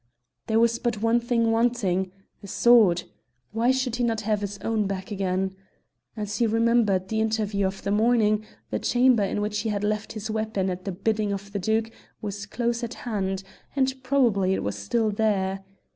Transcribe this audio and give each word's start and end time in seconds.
There 0.47 0.59
was 0.59 0.79
but 0.79 1.03
one 1.03 1.19
thing 1.19 1.51
wanting 1.51 2.11
a 2.41 2.47
sword! 2.47 3.03
Why 3.51 3.69
should 3.69 3.97
he 3.97 4.03
not 4.03 4.21
have 4.21 4.41
his 4.41 4.57
own 4.63 4.87
back 4.87 5.11
again? 5.11 5.55
As 6.17 6.37
he 6.39 6.47
remembered 6.47 7.07
the 7.07 7.21
interview 7.21 7.67
of 7.67 7.83
the 7.83 7.91
morning, 7.91 8.43
the 8.71 8.79
chamber 8.79 9.21
in 9.21 9.41
which 9.41 9.59
he 9.59 9.69
had 9.69 9.83
left 9.83 10.13
his 10.13 10.31
weapon 10.31 10.71
at 10.71 10.85
the 10.85 10.91
bidding 10.91 11.31
of 11.31 11.51
the 11.51 11.59
Duke 11.59 11.91
was 12.19 12.47
close 12.47 12.83
at 12.83 12.95
hand, 12.95 13.43
and 13.75 13.93
probably 14.01 14.55
it 14.55 14.63
was 14.63 14.75
still 14.75 15.11
there. 15.11 15.63